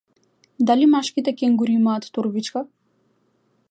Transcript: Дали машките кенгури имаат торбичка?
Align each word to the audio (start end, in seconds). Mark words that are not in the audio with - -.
Дали 0.67 0.85
машките 0.93 1.31
кенгури 1.39 1.71
имаат 1.79 2.11
торбичка? 2.13 2.61